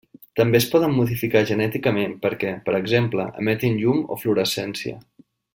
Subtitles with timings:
[0.39, 4.99] També es poden modificar genèticament perquè, per exemple, emetin llum o fluorescència.